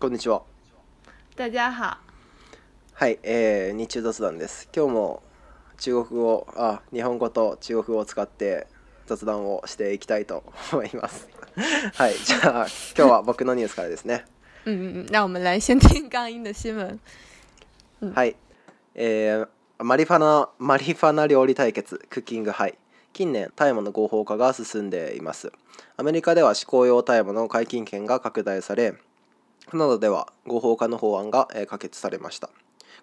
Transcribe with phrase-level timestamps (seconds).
[0.00, 0.42] こんにちは。
[1.34, 1.96] 大家好。
[2.92, 4.68] はい、えー、日中雑談です。
[4.72, 5.24] 今日も
[5.78, 8.68] 中国語、あ、日本語と中国語を使って
[9.06, 11.28] 雑談をしていきたいと思います。
[11.96, 12.50] はい、じゃあ
[12.96, 14.24] 今日は僕のニュースからですね。
[14.66, 17.00] う嗯嗯，那我们来先听刚音的新闻。
[18.14, 18.36] はい、
[18.94, 19.48] えー、
[19.82, 22.78] マリファナマリファナ料理対決クッキングハイ。
[23.12, 25.50] 近年タイ麻の合法化が進んでいます
[25.96, 28.94] アメリカでは嗜好用タイ麻の解禁権が拡大され
[29.76, 32.48] などでは合法化の法案が可決されました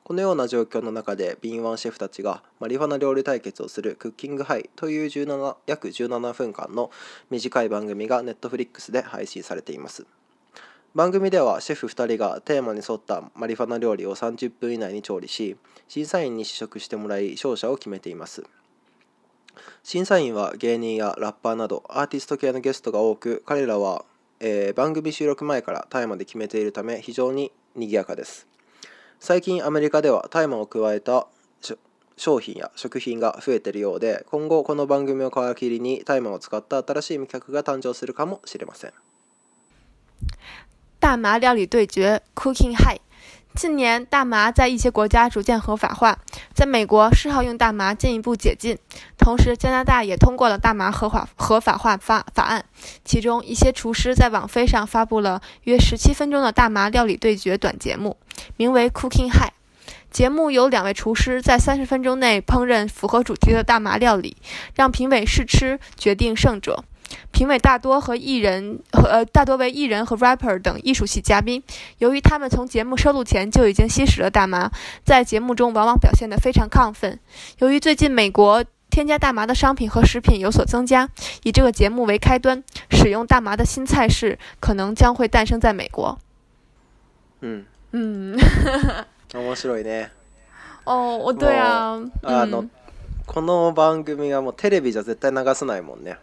[0.04, 6.92] このような状況の中で敏腕シェフたちがマリファナ料理対決をする「クッキングハイ」という17約17分間の
[7.30, 10.06] 短い番組が Netflix で配信されています
[10.94, 15.58] 番組ではシェフ2人がテーマに沿ったマリファナ料理を30分以内に調理し
[15.88, 18.44] 審査員に試食してもらい勝者を決めています
[19.84, 24.06] 審査員は芸人やラッパーなどアーティスト系のゲストが多く彼らは
[24.48, 28.46] えー、番組収録前から大麻で決めているため非常に賑やかです
[29.20, 31.26] 最近アメリカでは大麻を加えた
[32.16, 38.94] 商品や食品が増えているようで今後この番組を皮切りに大麻を使った新しい味覚が誕生するかもしれません
[41.00, 43.02] 大麻料理对决 Cooking High
[43.56, 46.20] 近年，大麻在一些国家逐渐合法化，
[46.54, 48.78] 在美国，嗜好用大麻进一步解禁。
[49.18, 52.66] 同时，加拿大也通过了大麻合法合法化法法案。
[53.06, 58.18] 其中，一些厨师在网飞上发布了约十七分钟的大麻料理对决短节目，
[58.58, 59.48] 名为《Cooking High》。
[60.12, 64.36] 节目由两位厨师在三十分钟内烹饪符合主题的大麻料理，
[64.76, 66.84] 让评委试吃决定胜者。
[67.32, 71.62] 评委大多和艺人和呃大多为艺人和 rapper 等艺术系嘉宾，
[72.00, 74.72] 由于他们从节目收录前就已经吸食了大麻，
[75.04, 77.20] 在节目中往往表现得非常亢奋。
[77.60, 81.10] 由于最近美国添加大麻的商品和食品有所增加，
[81.44, 86.18] 以这个节目为开端，使用大麻的新菜式可能将会诞生在美国。
[87.42, 88.36] 嗯嗯，
[89.34, 90.08] 面白いね。
[90.86, 92.00] 哦对啊。
[92.24, 92.68] あの
[93.28, 96.16] この番組もうテレビじゃ絶対流さないもんね。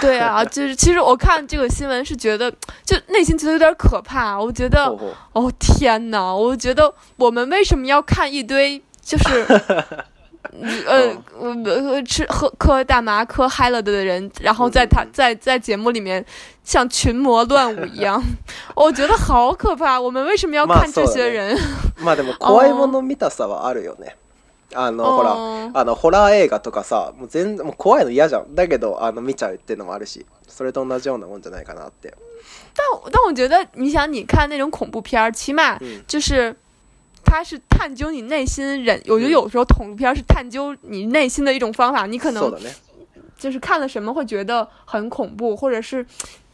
[0.00, 2.50] 对啊，就是其实我看这个新闻是觉得，
[2.84, 4.38] 就内心觉得有点可怕。
[4.40, 4.84] 我觉得，
[5.32, 6.34] 哦天哪！
[6.34, 9.44] 我觉得我们为什么要看一堆就是，
[10.88, 16.24] 呃，呃，吃喝嗑大麻、嗑嗨了的人，然后在他在在节目里面
[16.64, 18.22] 像群魔乱舞一样，
[18.74, 20.00] 我觉得好可怕。
[20.00, 21.58] 我们为什么要看这些人？
[21.98, 24.19] 嘛，でも怖いもの見たさはあるよね。
[24.74, 32.14] あのほらあのホラー映画とかさもう全もう怖いの嫌じゃんだけどあの見ちゃうっていうのもあるしそれと同じようなもんじゃないかなって。
[32.74, 36.50] 但但我觉得，你想你看那种恐怖片儿，起码就是。
[36.50, 36.56] 嗯
[37.22, 42.04] 它是探究你内心人，我觉得有时候恐怖片是探究你内心的一种方法。
[42.06, 42.50] 你可能
[43.38, 46.04] 就是看了什么会觉得很恐怖，或者是，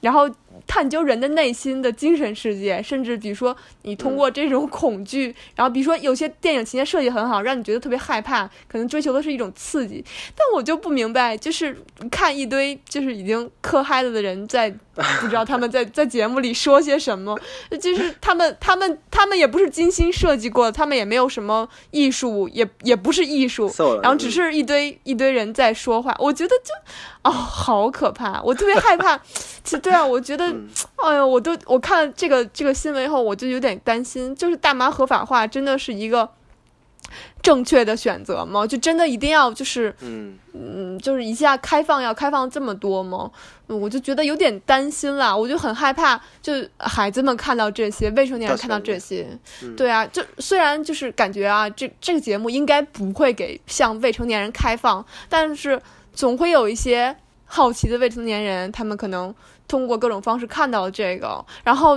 [0.02, 0.28] 然后
[0.66, 10.04] 探究人的内心的精神世界，甚至比如说，你通过这种恐惧，然后比如说有些电影情节设计很好，让你觉得特别害怕，可能追求的是一种刺激。
[10.34, 11.76] 但我就不明白，就是
[12.10, 14.74] 看一堆就是已经磕嗨了的人在。
[15.20, 17.38] 不知道他们在在节目里说些什么，
[17.80, 23.70] 就是他们他们他们也不是精心设计过，他们也没有什么艺术，也也不是艺术，
[24.02, 26.14] 然后只是一堆一堆人在说话。
[26.18, 26.72] 我觉得就，
[27.22, 28.40] 哦，好可怕！
[28.42, 29.18] 我特别害怕。
[29.62, 30.46] 其实对啊，我觉得，
[30.96, 34.34] 哎呀，我都我看了这个这个新闻以后，我就有点担心。
[34.34, 36.28] 就是大麻合法化真的是一个。
[37.46, 38.66] 正确的选择吗？
[38.66, 43.30] 就真的一定要就是嗯嗯，就是一下开放要开放这么多吗？
[43.68, 49.28] 我就觉得有点担心啦，我就很害怕，就孩子们看到这些，未成年人看到这些，
[49.76, 55.80] 对啊，就虽然就是感觉啊，这这个节目应该不会给向未成年人开放，但是
[56.12, 57.14] 总会有一些
[57.44, 59.32] 好奇的未成年人，他们可能
[59.68, 61.96] 通过各种方式看到这个，然后。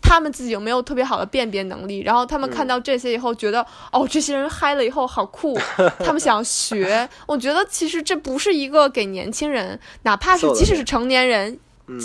[0.00, 2.00] 他们自己有没有特别好的辨别能力？
[2.00, 5.58] 然后他们看到这些以后，觉得哦，这些人嗨了以后好酷，
[5.98, 7.08] 他们想学。
[7.26, 11.58] 我觉得其实这不是一个给年轻人，哪怕是即使是成年人，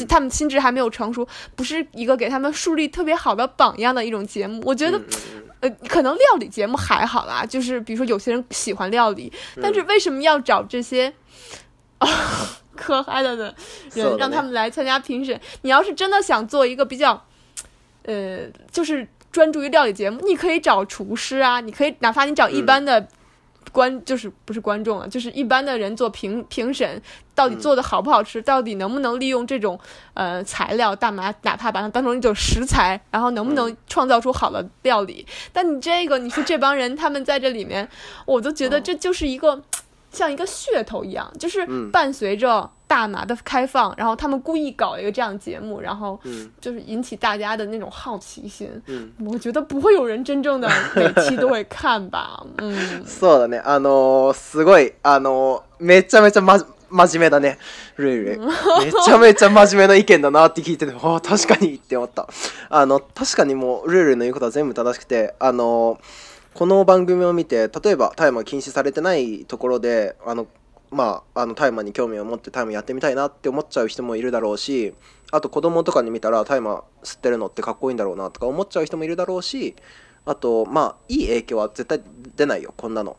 [0.10, 4.62] 他们心智还没有成熟，不是一个给他们树立特别好的榜样的一种节目。
[4.66, 5.00] 我觉得，
[5.62, 11.14] 呃，可能料理节目还好啦，就是比如说有些人喜欢料理，但是为什么要找这些
[12.00, 12.08] 啊
[12.78, 13.56] 可嗨了的
[13.94, 15.40] 人让他们来参加评审？
[15.64, 17.24] 你要是真的想做一个比较。
[18.08, 23.06] 呃，就是专注于料理节目，你可以找厨师啊，你可以哪怕你找一般的
[23.74, 27.00] 观，就是不是观众啊，就是一般的人做评评审，
[27.36, 29.78] 到底做的好不好吃，到底能不能利用这种
[30.14, 35.28] 呃材料大麻，哪怕把它当成一种食材，然后能不能创造出好的料理？
[35.52, 37.86] 但你这个，你说这帮人他们在这里面，
[38.26, 39.62] 我都觉得这就是一个
[40.12, 42.72] 像一个噱头一样，就是伴随着。
[42.88, 46.20] 大麻的开放，然后他们故意搞一个这样节目，然后
[46.60, 48.70] 就是引起大家的那种好奇心。
[48.88, 52.42] 嗯、我觉得不会有人真正的每期都会看吧。
[52.58, 52.74] 嗯、
[53.06, 53.62] そうだね。
[53.64, 56.58] あのすごいあのめちゃめちゃま
[56.90, 57.58] 真面目だね。
[57.98, 58.40] ルイルイ。
[58.40, 58.48] め
[59.04, 62.28] ちゃめちゃ真面目な意見だなって聞いてて、 ああ確かにって思った。
[62.70, 66.00] あの確かにもうルイルイの言うことは全部正しくて、あの
[66.54, 70.48] この番組を見て例えば大麻禁止されてないところであの
[70.92, 74.94] まあ、あのタイマーに興味を持ってタマーやってみたいなって思っちゃう人もいるだろうし
[75.32, 79.76] あと子供とかに見たらタイマー吸ってるのってかっこいいんだろうなとか思っちゃう人もいるだろうし
[80.26, 82.02] あとまあいい影響は絶対
[82.36, 83.18] 出ないよこんなの。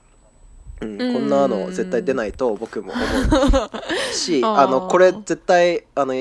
[0.80, 6.14] うんこんなの絶対出ないと僕も思うし あのこれ絶対あの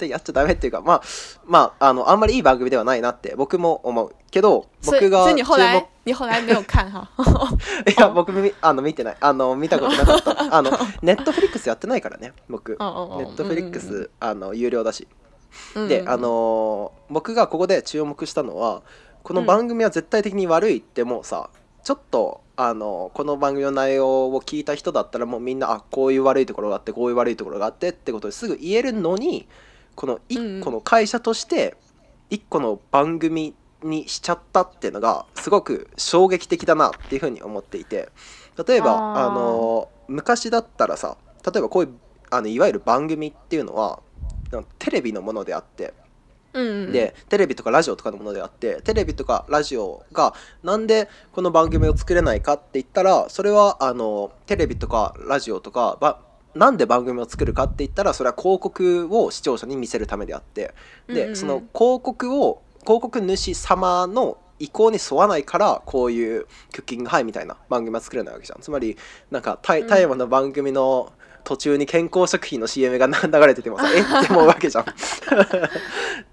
[0.00, 1.02] 対やっちゃダメっていうか、まあ、
[1.46, 4.14] まあ、あの、あんまりいい番組ではないなって僕も思う。
[4.30, 5.34] けど、僕が注目。
[6.06, 7.06] 你后来没有看哈？
[7.86, 8.32] いや僕
[8.62, 10.70] あの見てないあの見たことなかった あの
[11.02, 15.06] ネットフリックスやってないからね僕ネットフリックスあの有料だし、
[15.88, 18.82] であの僕がここで注目したのは
[19.22, 29.46] この番組は絶対的に悪いってもうさ、うちょっとあのこの番組の内容を聞いた人だったらもうみんなあこういう悪いところがあってこういう悪いところがあってってことですぐ言えるのに、
[30.00, 31.76] この1個の会社として
[32.30, 38.08] 1個の番組にしちゃったっていうのがすごく衝撃的だなっていうふうに思っていて
[38.66, 41.90] 例えばあの昔だったらさ例えばこういう
[42.30, 44.00] あのいわゆる番組っていうのは
[44.78, 45.92] テレビのものであって。
[46.52, 56.20] でテレビとかラジオとかのものであってテレビとかラジオがなんでこの番組を作れないかって言ったらそれはあのテレビとかラジオとか
[56.54, 60.74] なんで番組を作るかって言ったらそれは広告を視聴者に見せるためであって
[61.06, 68.96] でその広告を広告主様の意向に沿わないからこういうクッキングハイみたいな番組は作れないわけじゃんつまり
[69.30, 71.12] なんか大麻の番組の
[71.44, 74.86] 途中に健康食品の CM が流れててもさえ って思うわけじゃん っ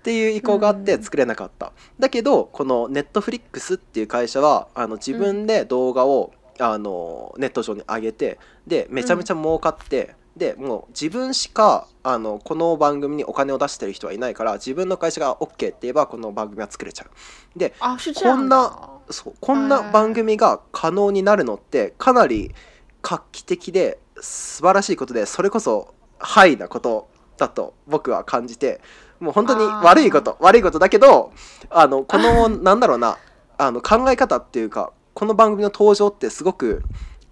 [0.03, 17.59] ていう意向があって作れなかっただけどこのネットフリックスっていう会社はあの自分で動画を、うんあのネット上に上げてでめちゃめちゃ儲かって、うん、でもう自分しかあのこの番組にお金を出してる人はいないから自分の会社が OK って言えばこの番組は作れちゃう。
[17.59, 17.73] で
[18.21, 22.53] こんなそうこんな番組が可能になるのってかなり
[23.01, 27.07] 画期的で素晴らしいことでそれこそハイなこと
[27.37, 28.81] だと僕は感じて
[29.19, 31.31] もう本当に悪いこと悪いことだけど
[31.69, 33.17] あのこの なんだろうな
[33.59, 36.83] あの考え方っていうかこの番組の登場ってすごく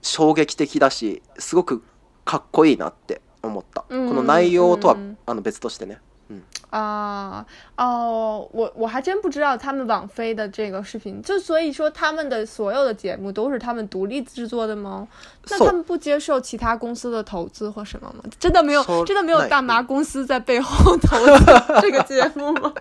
[0.02, 1.84] 衝撃的だしすごく
[2.24, 4.98] かっこいいなって思った、この内容とは、
[5.28, 6.00] あの別としてね。
[6.30, 6.42] 嗯
[6.72, 7.46] 啊
[7.78, 15.08] 哦，我我还真不知道他们网飞的这个视频，就所以说他们的所有的节目都是他们独立制作的吗？
[15.52, 18.24] 那他们不接受其他公司的投资或什么吗？
[18.40, 21.46] 真的没有，真的没有大麻公司在背后投资
[21.82, 22.74] 这个节目吗？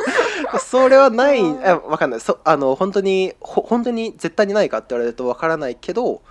[0.64, 6.22] それはない あ分かんないそあの本当にほ本当に絶対にないかって言われると分からないけど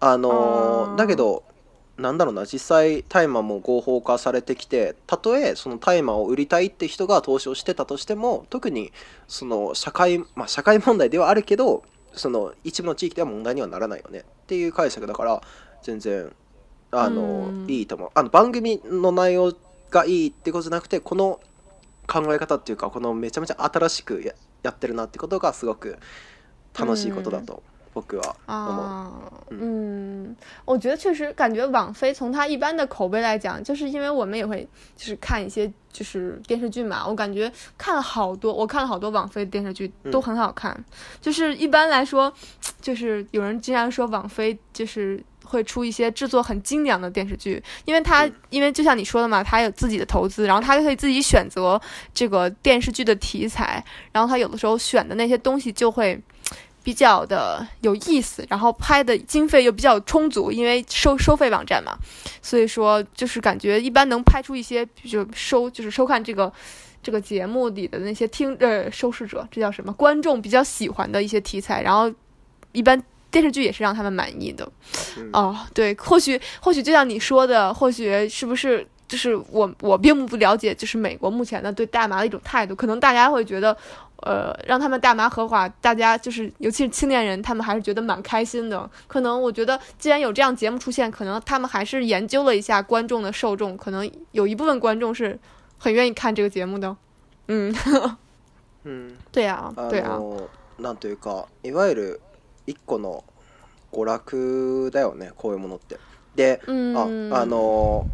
[0.00, 1.42] あのだけど
[1.96, 8.92] なんだろうな実際大麻も合法化されてきてたとえその大麻を売りたいって人が投資をしてたとしても特に
[9.26, 15.40] その社会,、まあ、社会問題ではあるけどその一部の地域では問題にはならないよねっていう解釈だから
[15.82, 16.30] 全然
[16.90, 19.54] あのいいと思うあの番組の内容
[19.90, 21.40] がいいってことじゃなくてこの
[22.06, 24.32] 考え方っていうか、このめちゃめちゃ新しくや
[24.62, 25.98] やってるなってことがすごく
[26.78, 27.62] 楽しいことだと
[27.94, 28.82] 僕は思
[29.50, 29.54] う。
[29.54, 34.66] 嗯，我觉得确实感觉网飞从他一般的口碑来讲，就是因为我们也会
[34.96, 40.72] 就是看一些就是电视剧嘛，我感觉看了好多，我看了好多网飞的电视剧都很好看。
[41.20, 42.32] 就是一般来说，
[42.80, 45.22] 就是有人经常说网飞就是。
[45.46, 51.80] 会出一些制作很精良的电视剧，因为他因为就像你说的嘛，他有自己的投资，然后他就可以自己选择
[52.12, 56.20] 这个电视剧的题材，然后他有的时候选的那些东西就会
[56.82, 61.92] 比较的有意思，然后拍的经费又比较充足，因为收收费网站嘛，
[62.42, 66.52] 所以说就是感觉一般能拍出一些就收就是收看这个
[67.02, 72.12] 这个节目里的那些听呃收视者，这叫什么观众比较喜欢的一些题材，然后
[72.72, 73.00] 一般。
[73.36, 74.66] 电视剧也是让他们满意的，
[75.34, 82.74] 哦，对，或许或许就像你说的，或许是不是就是我我并不了解，就是美国目前的对大麻的一种态度。
[82.74, 83.76] 可能大家会觉得，
[84.22, 88.90] 呃，让他们大麻合法，大家就是尤其是青年人，他们还是觉得蛮开心的。
[89.06, 95.38] 可能我觉得，既然有这样节目出现，可能他们还是研究了一下观众的受众，可能有一部分观众是
[95.78, 96.96] 很愿意看这个节目的。
[97.48, 97.74] 嗯，
[98.84, 100.18] 嗯，对呀，对呀。
[100.78, 102.20] なんというか、いわゆる
[102.66, 103.24] 一個の
[103.92, 105.98] 娯楽だよねこういうものって。
[106.34, 108.06] でああの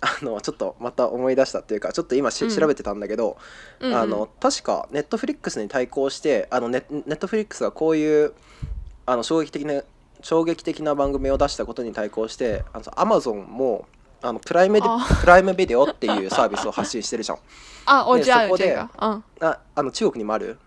[0.00, 3.36] あのちょっとまた思い出したっていうかちょっと今、し調べてたんだけど、
[3.80, 8.34] うんあの確かネットフリックスに対抗してあのネットフリックスがこういう
[9.06, 9.82] あの衝撃的な
[10.22, 13.86] 衝撃的な番組を出したことに対抗してあのアマゾンも
[14.22, 17.38] あのプライムプライムビデオっていうサービスを発信してるじゃん。
[17.86, 20.58] あおそこで、ああの中国にもある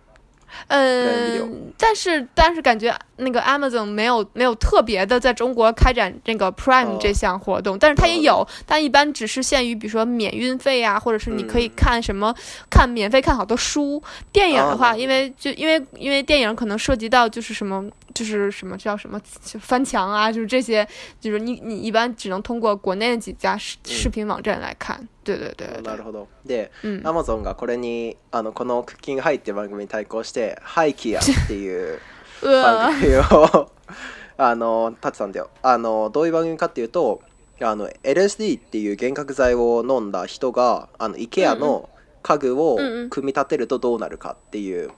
[0.68, 12.34] 嗯，但是但是感觉那个 Amazon 没有没有特别的在中国开展这个 Prime 这项活动，但是它也有，但一般只是限于比如说免运费啊，或者是你可以看什么
[12.70, 14.02] 看免费看好多书
[14.32, 19.20] 电影的话，因为就因为因为电影可能涉及到就是什么就是什么叫什么
[19.60, 20.86] 翻墙啊，就是这些
[21.20, 25.08] 就是你你一般只能通过国内的几家视视频网站来看。
[25.36, 26.72] でなるほどで、
[27.04, 32.00] アマ Amazon がこれにあのこの「クッキングハイ」っていう番組に対抗して「ハイキア」っていう
[32.42, 33.70] 番組を
[34.38, 37.22] あの立てたんだよあのどういう番組かっていうと
[37.62, 41.90] あの LSD っていう幻覚剤を飲んだ人があの IKEA の
[42.22, 42.78] 家具を
[43.10, 44.92] 組み立てるとどうなるかっていう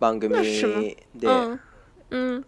[0.00, 0.34] 番組
[1.14, 1.60] で、うん
[2.10, 2.46] うん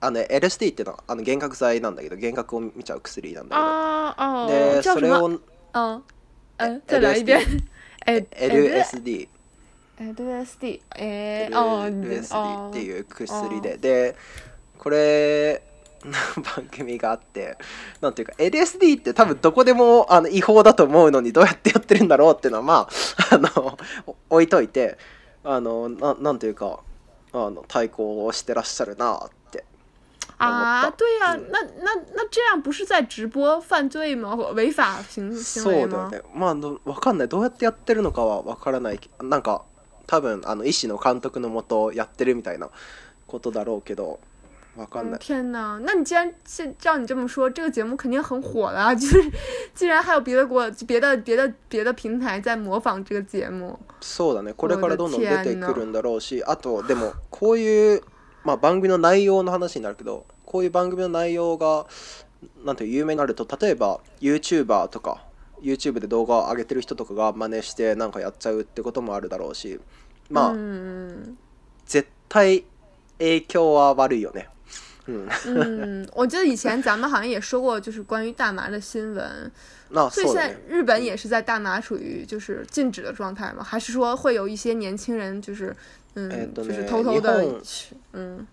[0.00, 5.40] あの LSD っていうのはあの幻覚剤なんだけど幻覚を見ちゃう薬なんだけどでそれを
[5.72, 6.02] 嗯
[6.56, 7.40] 嗯，再来一遍。
[8.06, 9.28] LSD。
[9.98, 10.80] LSD。
[10.96, 13.76] えー、LSD っていう薬で。
[13.76, 14.16] で、
[14.78, 15.62] これ、
[16.02, 17.58] 番組があって
[18.00, 22.88] なんていうか LSD って多分どこでもあの違法だと思うのにどうやってやってるんだろうっていうのはま
[23.32, 23.76] あ あの
[24.30, 24.96] 置いといて
[25.42, 26.78] あのななんていうか
[27.32, 29.30] あの対抗をしてらっしゃるなっ
[30.38, 34.36] 啊，对呀、啊，那那那这样不是在直播犯罪吗？
[34.54, 36.08] 违法行行为吗？
[36.08, 36.22] そうだね。
[36.32, 37.28] まあど分かんない。
[37.28, 39.00] どうやってやってるのかは分からない。
[39.20, 39.62] なんか
[40.06, 42.70] 多分あの医師の監督のもとやってるみたいな
[43.26, 44.20] ことだろうけど。
[44.78, 45.76] 嗯、天哪！
[45.82, 48.94] 那你既然现照你这么说，这个节目肯定很火了、啊。
[48.94, 49.20] 就是，
[49.74, 54.54] 既然还有别的国、别的、别的、别的平台在模仿这个节目，そうだね。
[54.54, 58.02] これからどんどん出てくるんだろうし、あとでもこういう。
[58.44, 61.86] まあ、番組の内容の話になるけどこういう番組の内容が
[62.64, 65.24] なんて有名になると例えば YouTuber とか
[65.60, 69.80] YouTube で動画を上げてる人とかが真似してなんかやっちゃうってこともあるだろうし
[70.30, 70.54] まあ
[71.84, 72.64] 絶対
[73.18, 74.48] 影響は悪いよね。
[75.08, 79.50] 嗯，我记得以前咱们好像也说过，就是关于大麻的新闻。
[79.88, 83.64] 那所以现在日本也是在大麻处于就是禁止的状态嘛？
[83.64, 85.74] 还是说会有一些年轻人就是
[86.32, 87.62] えっとね、偷偷
[88.12, 88.46] 嗯。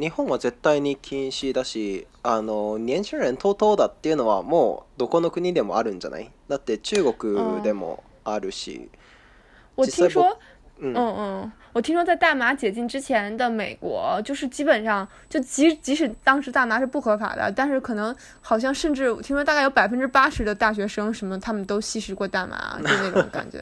[0.00, 8.88] 日本は絶対に禁止だしあの年轻人と々だっていうのはもうどこの国でもあるんじゃないだって中国でもあるし、
[9.76, 10.36] 我听说、
[10.78, 11.00] うん、う
[11.46, 23.58] ん我听说，在大麻解禁之前的美国，就是基本上就即即使当时大麻是不合法的，但是可能好像甚至听说大概有百分之八十的大学生什么他们都吸食过大麻，就那种感觉。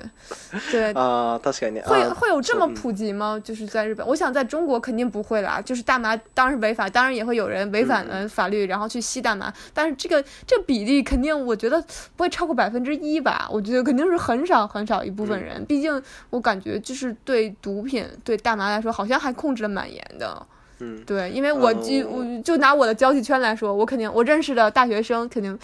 [0.73, 1.81] 对啊，確かに。
[1.85, 3.40] 会会有这么普及吗？
[3.45, 5.61] 就是在日本，我想在中国肯定不会啦。
[5.64, 11.81] 就是大麻当然是违法，当然也会有人违反了法律然后去吸大麻，但是这个这比例肯定我觉得
[12.17, 13.47] 不会超过百分之一吧。
[13.52, 18.00] 我觉得肯定是很少很少一部分人，毕竟我感觉就是对毒品。
[18.25, 20.47] 对大麻来说，好像还控制的蛮严的。
[20.78, 25.57] 嗯，对，因为我就就拿我的交际圈来说，我肯定我认识的大学生肯定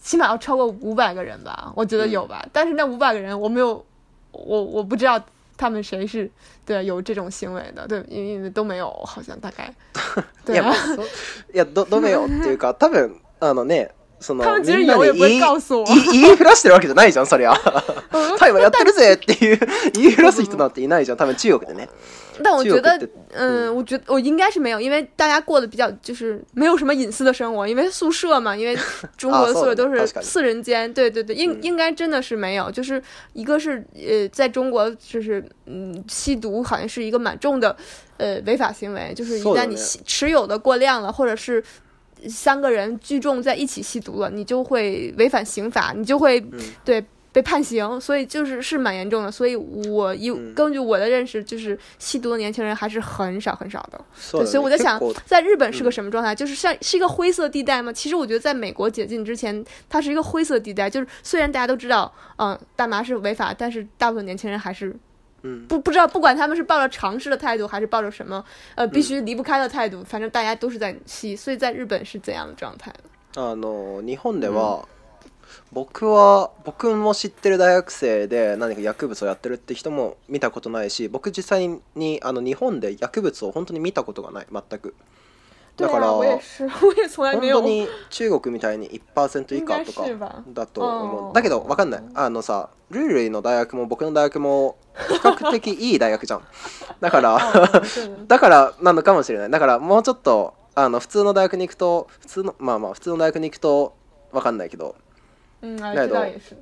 [0.00, 2.44] 起码要超过五百个人吧，我觉得有吧。
[2.52, 3.84] 但是那五百个人，我没有，
[4.32, 5.22] 我我不知道
[5.56, 6.28] 他们谁是
[6.64, 9.72] 对有这种行为的，对，因为都没有，好像大概
[10.44, 10.60] 对。
[10.60, 10.62] い
[11.52, 13.90] 也い都ド、ドめっていうか、多分あのね。
[14.42, 15.84] 他们即使有也不会告诉我
[22.44, 28.76] 但我觉得嗯我觉得我应该是没有因为大家过得比较就是没有什么隐私的生活因为宿舍嘛因为
[29.18, 33.00] 中国的宿舍都是四人间对对对应应该真的是没有就是
[33.34, 37.76] 一个是呃在中国就是嗯吸毒好像是一个蛮重的
[38.16, 41.62] 呃违法行为就是一旦你吸持有的过量了或者是
[42.28, 46.40] 三个人聚众在一起吸毒了，你就会违反刑法，你就会
[46.84, 49.30] 对被判刑，所以就是是蛮严重的。
[49.30, 54.00] 所以我以根据我的认识，就是吸毒的年轻人还是很少很少的。
[54.32, 56.34] 对，所以我就想，在日本是个什么状态？
[56.34, 57.92] 就是像是一个灰色地带吗？
[57.92, 64.94] 其实我觉得，在美国解禁之前，它是一个灰色地带，就是虽然大家都知道，嗯，大麻是违法，但是大部分年轻人还是。
[65.42, 68.42] 嗯，不不知道，不管他们是抱着尝试的态度，还是抱着什么
[68.74, 72.90] 呃必须离不開の態度、反正大家都是在吸，所以在日本是怎样的状態？
[73.34, 74.86] あの日本では、
[75.72, 84.94] 僕は僕も知ってる大学生で何か薬物をやってるって人も見たことないし、僕実際にあの日本で薬物を本当に見たことがない全く。
[85.76, 86.38] だから、 本
[87.32, 91.32] 当に中国みたいに1%以下とかだと思う。
[91.34, 92.02] だけど分かんない。
[92.14, 96.42] あのさ、ルールの大学も僕の大学も比較的いい大学じゃん
[97.00, 97.40] だから
[98.26, 103.94] だからなのかもしれないだからもうちょっとあの普通の大学に行くと普通のまあまあ普通の大学に行くと
[104.32, 104.94] 分かんないけど
[105.62, 106.56] 嗯，啊，知道也是，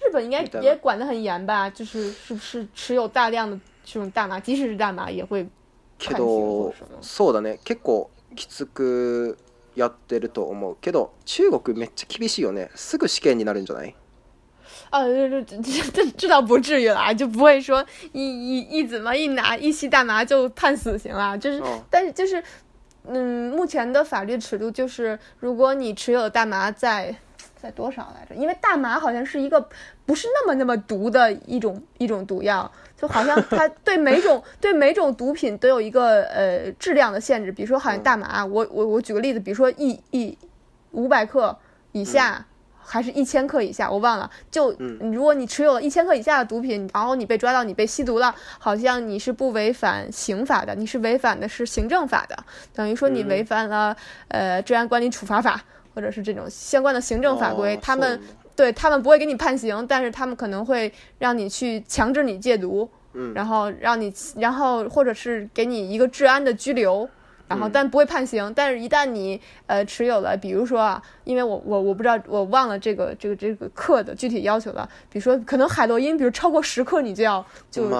[0.00, 1.70] 日本应该也管得很严吧？
[1.70, 5.46] 就是是不是持有大量的这种大麻，即使是大麻也会
[6.00, 9.38] けどそうだね結構きつく
[9.76, 13.94] やってると思うけど中国めっちゃ厳しいよねすぐ試験になるんじゃない
[14.90, 21.36] 呃，这这这这倒不至于啦，就不会说一一一怎么一拿一吸大麻就判死刑啦。
[21.36, 22.42] 就是，但是就是，
[23.06, 27.14] 嗯，目前的法律尺度就是，如果你持有大麻在
[27.56, 28.34] 在多少来着？
[28.34, 29.64] 因为大麻好像是一个
[30.04, 32.68] 不是那么那么毒的一种一种毒药，
[33.00, 37.52] 就好像 它对每种对每种毒品都有一个呃质量的限制。
[37.52, 40.36] 比如说，好像大麻，我我我举个例子，比如说一一
[40.90, 41.56] 五百克
[41.92, 42.44] 以下。
[42.90, 44.28] 还是一千克以下，我忘了。
[44.50, 52.36] 就如果你持有了一千克以下的毒品，然后你被抓到，你被吸毒了，好像你是不违反刑法的，你是违反的是行政法的，
[52.74, 55.60] 等于说你违反了呃治安管理处罚法
[55.94, 58.20] 或者是这种相关的行政法规，他们
[58.56, 67.08] 对他们不会给你判刑，但是他们可能会让你去强制你戒毒，嗯，然后让你，然后或者是给你一个治安的拘留。
[67.50, 68.50] 然后，但不会判刑。
[68.54, 74.88] 但是一旦你呃持有了，比如说啊，因为我我我不知道我忘了这个这个这个克的具体要求了。
[75.10, 77.90] 比如说，可能海洛因，比如超过十克，你就要就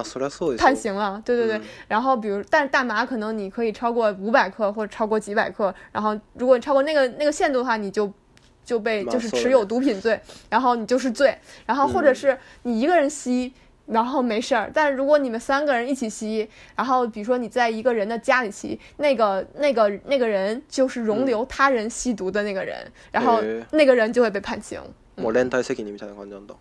[0.56, 1.20] 判刑了。
[1.24, 1.60] 对对对。
[1.88, 5.74] 然后，比如，但大麻可能你可以超过五百克，或者超过几百克。
[5.90, 8.10] 然后，如果你超过那个那个限度的话，你就
[8.64, 11.36] 就被就是持有毒品罪，然后你就是罪。
[11.66, 13.52] 然后，或者是你一个人吸。
[13.90, 22.76] 然后没事儿，但如果你们三个人一起吸，然后比如说你在一个人的家里吸，那个那个那个人就是容留他人吸毒的那个人，
[23.10, 23.42] 然后
[23.72, 24.78] 那个人就会被判刑。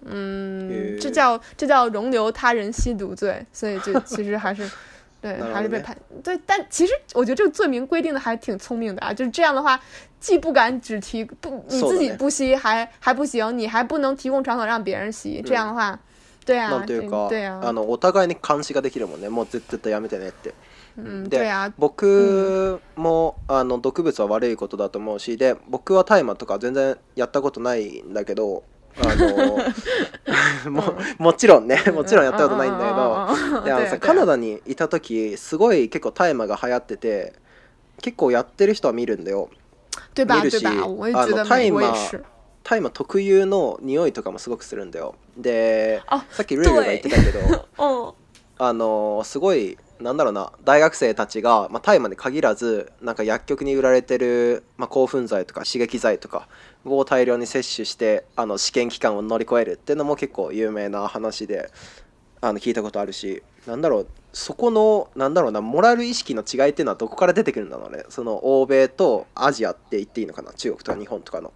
[0.03, 4.69] 嗯，这叫这叫容留他人吸毒罪，所以就其实还是，
[5.21, 9.79] 对，还是被判对，但其实我觉得这个罪名规定的还挺聪明的啊，就是这样的话，
[10.19, 15.97] 既不敢只提不你自己不吸还还不行，你还不能提供场所让别人吸，这样的话。
[16.45, 20.53] 对啊，なんというか、对啊、あのお互いに監視ができるもんねもう絶対やめてねって。
[21.27, 21.47] で、
[21.77, 28.63] 僕も、あの毒物は悪いことだと思うしで僕は大麻とか全然やったことないんだけど
[28.97, 29.61] あの
[30.71, 37.33] ももちろんねもちろんやったことないんだけどであのさカナダにいた時すごい結構大麻が流行ってて
[38.01, 39.49] 結構やってる人は見るんだよ。
[40.17, 40.97] 見るしあの
[41.45, 41.93] 大麻
[42.69, 47.65] 大麻特有の匂いとかもすごくするんだよでさっきルールが言ってたけど
[48.61, 56.47] あのすごいなんだろうな大学生たちが、まあ、大麻に限らずなんか薬局に売られてる、まあ、興奮剤とか刺激剤とか
[56.85, 61.71] を大量に摂取してあの試験期間を乗り越えるっていうのも結構有名な話で
[62.39, 71.51] あの聞いたことあるしなんだろうそこのなんだろうなモラル意識の違いっていうのはどこから出てくるんだろうねその欧米とアジアって言っていいのかな中国とか日本とかの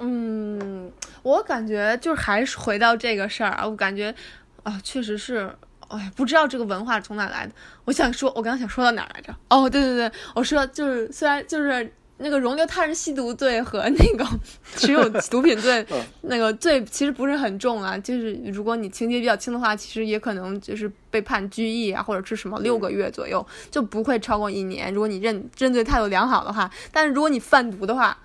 [0.00, 0.90] 嗯，
[1.22, 4.14] 我感觉就是还是回到这个事儿啊，我感觉
[4.62, 5.52] 啊，确实是，
[5.88, 7.52] 哎，不知道这个文化从哪来的。
[7.84, 9.34] 我想说，我刚刚想说到哪儿来着？
[9.50, 14.24] 哦，对对对，我说就是，虽然就是那个容留他人吸毒罪和那个
[14.76, 15.84] 持有毒品罪，
[16.22, 24.94] 那个罪其实不是很重啊，就是如果你情节比较轻的话，其实也可能就是被判拘役啊，或者是什么六个月左右，就不会超过一年。
[24.94, 28.16] 如果你认认罪态度良好的话，但是如果你贩毒的话。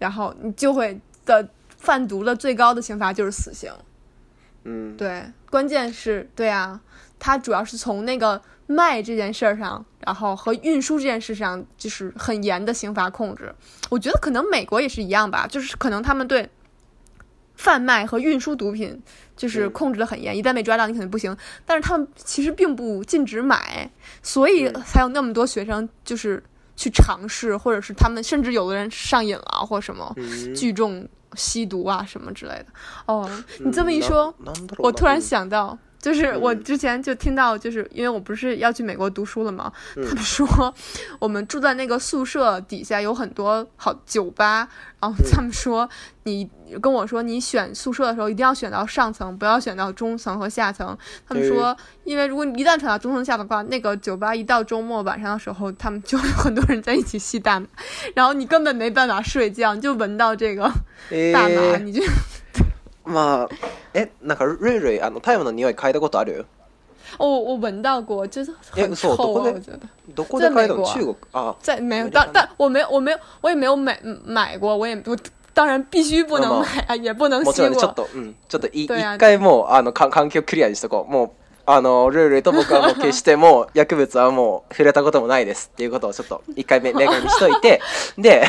[0.00, 3.70] 然后你就会的贩毒的最高的刑罚就是死刑，
[4.64, 6.80] 嗯，对，关键是对啊，
[7.18, 13.54] 他主要是从那个卖这件事上，然后和运输这件事上，就是很严的刑罚控制。
[13.90, 16.48] 我觉得可能美国也是一样吧，就是可能他们对
[17.54, 19.02] 贩卖和运输毒品
[19.36, 21.36] 就是控制的很严，一旦被抓到你肯定不行。
[21.66, 23.90] 但是他们其实并不禁止买，
[24.22, 26.42] 所以才有那么多学生就是。
[26.80, 30.10] 去尝试，或者是他们，甚至有的人上瘾了，或什么
[30.56, 32.66] 聚众吸毒啊，什么之类的。
[33.04, 34.34] 哦，你这么一说，
[34.78, 35.76] 我突然想到。
[36.00, 40.46] 就是我之前就听到，就是因为我不是要去美国读书了嘛，他们说
[41.18, 44.66] 我们住在那个宿舍底下有很多好酒吧，
[44.98, 45.88] 然后他们说
[46.22, 46.48] 你
[46.80, 50.96] 跟我说你选宿舍的时候一定要选到上层，不要选到中层和下层。
[51.28, 57.66] 他们说，因为如果你一旦选到中层下的话，那个酒吧一到周末晚上的时候，他们就有很多人在一起吸大麻，
[58.14, 60.62] 然后你根本没办法睡觉，你就闻到这个
[61.34, 62.02] 大麻，你就。
[63.04, 63.50] まあ
[63.94, 66.46] えなんかル瑞あのタイムの匂い嗅いだことある
[67.18, 69.26] お、お、闻到过，就是很臭、啊。
[69.26, 69.80] 我觉得。
[70.14, 70.84] どこで買えたの？
[70.86, 75.16] 中国あ、在没有，当但我没我没我也没有买买过，我也我
[75.52, 77.74] 当然必须不能买啊，也不能吸过。
[77.74, 81.12] ちょっと、うん、ちょっと一一回もうあの環境クリアにしとこう。
[81.12, 81.30] もう
[81.66, 87.80] あのルールと僕はもう決しても薬物はもう触れたこともないですっていうことをちょっと一回目明確にしといて、
[88.18, 88.44] で、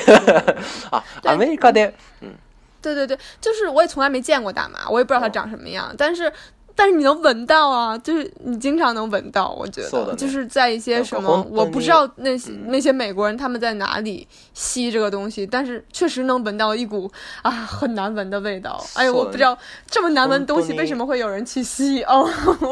[0.90, 1.96] あアメリカで。
[2.22, 2.40] うん
[2.82, 5.94] 对对对，就是我也从来没见过大麻，我也不知道它长什么样。
[5.98, 6.32] 但是，
[6.74, 17.10] 但是你能闻到啊，就是你经常能闻到，我觉得就是在一些什么，我不知道那些那些美国人他们在哪里吸这个东西，但是确实能闻到一股
[17.44, 18.84] 啊很难闻的味道。
[18.96, 19.56] 哎呀，我不知道
[19.88, 22.28] 这么难闻东西为什么会有人去吸哦。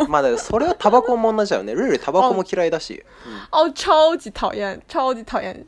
[0.09, 1.73] 妈的，それはタバコも同じよね。
[1.75, 3.03] ルルタバコも嫌いだし。
[3.51, 5.63] 哦，超级讨厌，超级讨厌。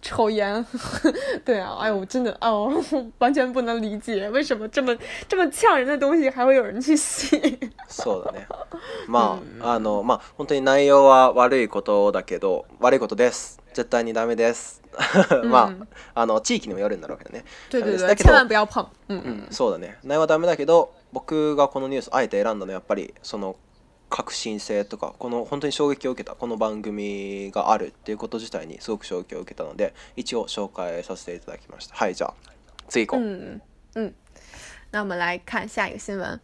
[0.00, 0.64] 抽烟，
[1.44, 2.70] 对啊，哎呦，真的哦，
[3.18, 4.96] 完全不能理解为什么这么
[5.28, 7.38] 这么呛人的东西还会有人去吸。
[7.88, 8.46] そうだね。
[9.08, 13.60] まあ、あのまあ本当に内容は悪いことだけど悪いことです。
[13.74, 14.82] 絶対にダメです。
[15.46, 15.72] ま
[16.14, 17.44] あ、あの地域にもよるんだろうけどね。
[17.70, 18.86] 对对对，千万不要碰。
[19.08, 19.98] うん、うそうだね。
[20.02, 23.56] 内容はダメだけど、僕がこのニュースあえて選んだのはやっぱりその
[24.20, 31.94] 革新性，とかこの本当に衝撃を受けたこの番組があるっていうこと自体にすごく衝撃を受けたので一応紹介させていただきました。
[31.96, 32.34] はいじゃあ
[32.88, 33.20] 次行う。
[33.20, 33.62] ん嗯
[34.10, 34.14] 嗯。
[34.90, 36.38] 那我们来看下一个新闻：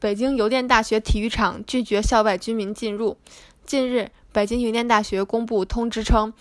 [0.00, 3.16] 北京邮电大学体育场拒绝校外居民进入。
[3.64, 6.32] 近日，北京邮电大学公布通知称，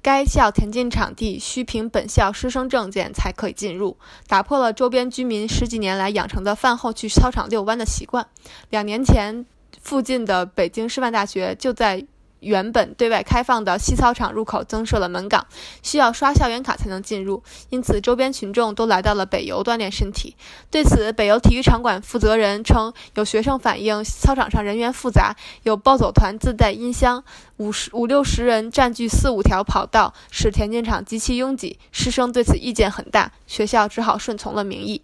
[0.00, 8.26] 该校田径场地需凭本校师生证件才可以进入，打破了周边居民十几年来养成的饭后去操场遛弯的习惯。
[8.70, 9.44] 两年前。
[9.82, 12.04] 附近的北京师范大学就在
[12.40, 15.46] 原本对外开放的西操场入口增设了门岗，
[15.82, 17.42] 需要刷校园卡才能进入。
[17.70, 20.36] 因此，周边群众都来到了北邮锻炼身体。
[20.70, 27.24] 对此，北邮体育场馆负责人称，有学生反映操场上人员复杂，有暴走团自带音箱，
[27.56, 35.00] 五十五六十人占据四五条跑道，使田径场极其拥挤，师生对此意见很大，学校只好顺从了民意。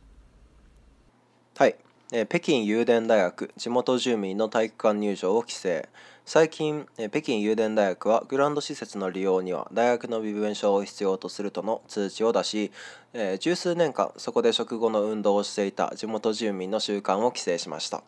[1.57, 1.73] 嗨。
[2.13, 5.89] え北京郵電大学地元住民の体育館入場を規制
[6.27, 12.73] 最近え北京郵電大学はグランド施設の利用には大学の身分証を必要とするとの通知を出し、
[13.13, 18.03] えー、十数年間そこで食後の運動をしていた地元住民の習慣を規制しました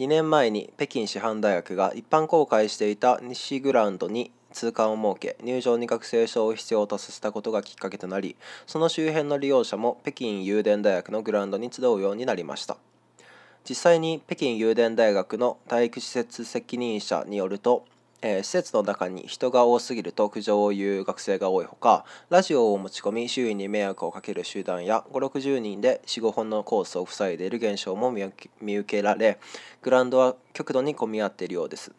[0.00, 8.34] 2年前に北京師範大学が一般公開していた西グラウンドに通関を設け入場に学生証を必要とさせたことがきっかけとなり
[8.66, 12.78] その周辺の利用者も北京郵電大学のグラウンドに集うようになりました
[13.68, 17.84] 実際に北京郵電大学の体育施設責任者によると、
[18.20, 29.38] えー、施設の中に人が多すぎると苦情を言う学生が多いほかラジオを持ち込み周囲に迷惑をかける集団や5 6 0人で45本のコースを塞いでいる現象も見受けられ
[29.80, 31.92] グラウンドは極度に混み合っているようです。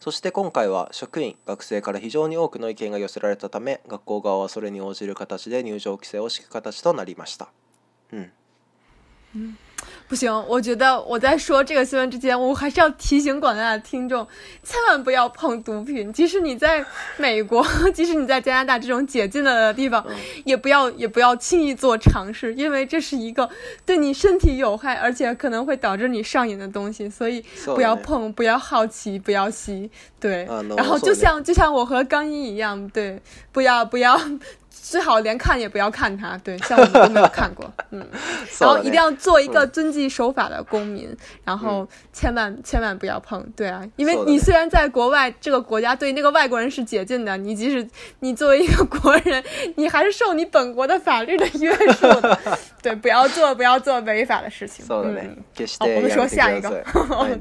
[0.00, 7.48] そして今回は職員学生から非常に多くの意見が寄せられたため学校側はそれに応じる形で入場規制を敷く形となりました。
[8.12, 8.30] うん、
[9.34, 9.58] うん
[10.06, 14.26] 不行，我觉得我在说这个新闻之前，我还是要提醒广大的听众，
[14.62, 16.10] 千万不要碰毒品。
[16.12, 16.82] 即使你在
[17.18, 20.04] 美国， 即使你在加拿大这种解禁的地方，
[20.44, 23.48] 也不要也不要轻易做尝试，因为这是一个
[23.84, 27.08] 对你身体有害，而且可能会导致你上瘾的东西。
[27.10, 29.90] 所以不要碰，不要好奇，不要吸。
[30.18, 33.20] 对，然后就像就像我和刚一一样，对，
[33.52, 34.18] 不要不要。
[34.82, 38.06] 最好连看也不要看他，对，像我们都没有看过， 嗯。
[38.60, 41.14] 然后一定要做一个遵纪守法的公民，
[41.44, 47.86] 然后千万千万不要碰，对啊，因为你虽然在国外这个国家对那个外国人是解禁的，你即使
[48.20, 49.42] 你作为一个国人，
[49.76, 52.38] 你还是受你本国的法律的约束的，
[52.82, 54.84] 对，不要做不要做违法的事情。
[54.88, 55.10] 好的，
[55.96, 56.68] 我们说下一个，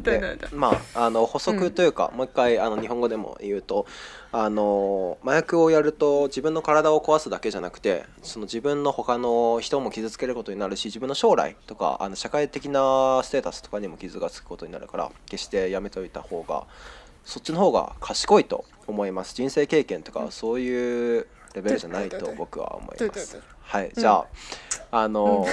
[0.03, 0.49] 对对 对。
[0.51, 3.85] まああの補足というか、もう一回あの日本語でも言うと。
[4.31, 16.65] あの麻薬をやると自分の体を壊すだけじゃなくてその自分の他の人も傷つけることになるし自分の将来とかあの社会的なステータスとかにも傷がつくことになるから決してやめておいた方が
[17.23, 23.39] そっちの方が賢いと思います人生経験とかそういうレベルじゃないと僕は思います。
[23.61, 24.25] はい、じゃあ、うん、
[24.91, 25.45] あの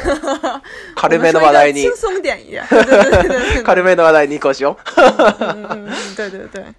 [0.97, 1.87] 軽めの話題に
[3.65, 6.75] 軽めの話題にこうしよう。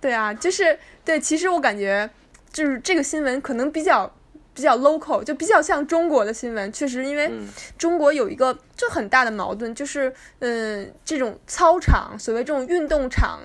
[0.00, 2.08] 对啊，就是对，其实我感觉
[2.52, 4.12] 就是这个新闻可能比较
[4.54, 6.72] 比较 local，就比较像中国的新闻。
[6.72, 7.30] 确实，因为
[7.76, 13.40] 中国有一个就很大的矛盾，就是嗯，这种操场，所谓这种运动场。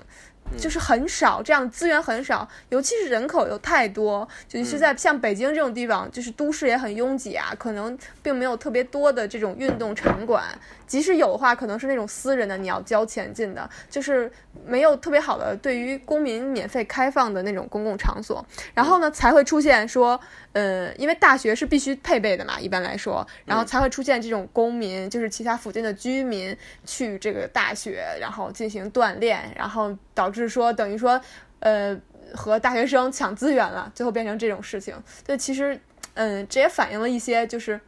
[0.58, 10.44] 就是很少，这样资源很少，尤其是人口又太多，就是在像北京这种地方，就是都市也很拥挤啊，可能并没有特别多的这种运动场馆，
[10.86, 14.30] 即使有的话，可能是那种私人的，你要交钱进的，就是
[14.66, 20.18] 没有特别好的对于公民免费开放的那种公共场所，然后呢，才会出现说。
[20.54, 31.20] 嗯，因为大学是必须配备的嘛，一般来说，然后才会出现这种公民，就是其他附近的居民去这个大学，然后进行锻炼，然后导致说等于说，
[31.58, 31.96] 呃，
[32.32, 34.94] 和大学生抢资源了，最后变成这种事情。
[35.26, 35.78] 对，其实，
[36.14, 37.80] 嗯，这也反映了一些就是，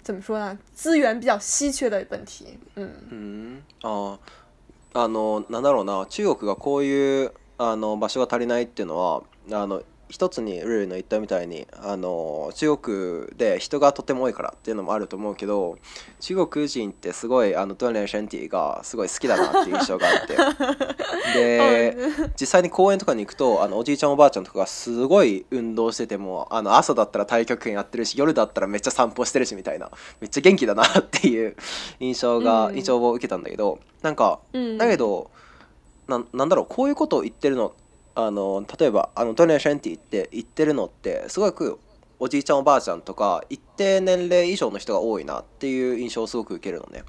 [0.00, 2.56] 怎么说呢，资源比较稀缺的问题。
[2.76, 4.16] 嗯嗯，哦，
[4.92, 9.82] あのなんだろうな、中国がこういうあの場所が足りないっていうのはあの。
[10.12, 15.78] 一つにルールの言ったみたいにあの中国で人がとても多いからっていうのもあると思うけど
[16.20, 20.36] 中国人ってすごいあのドン・レン・シェンティがすごい好きだなっていう印象があって
[21.96, 21.96] で
[22.38, 31.56] 実際に公園とかに行くとあのおじいちゃんおばあちゃんとかがすごい運動しててもあの朝だったら太極拳やってるし夜だったらめっちゃ散歩してるしみたいなめっちゃ元気だなっていう
[32.00, 35.30] 印象が、うん、印象を受けたんだけどなんか、うん、だけど
[36.06, 37.72] ななんだろうこういうことを言ってるの
[38.14, 41.78] あの例えば「あのトニー・シェンティ」って言ってるのってすごく
[42.18, 47.04] おじいちゃんおばあちゃんとか一定年齢以上の人が多いなっていう印象をすごく受けるのね。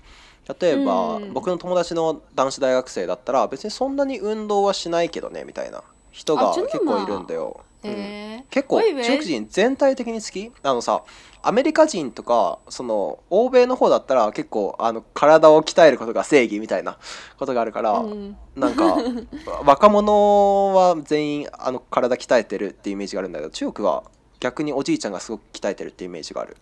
[0.59, 7.61] 例えば、僕の友達の男子大学生だったら別にそんなに運動はしないけどねみたいな人が結構いるんだよ。
[7.83, 11.03] え結構中国人全体的に好きあのさ
[11.41, 16.97] アメリカ人とかその欧米の方だったら結構あの体を鍛えることが正義みたいな
[17.37, 18.97] ことがあるから、うん、なんか
[19.65, 24.03] 若者は全員あの体鍛えてるっていうイメージがあるんだけど中国は
[24.39, 26.55] 逆におじいちゃんがすごく鍛えてるっていうイメージがある。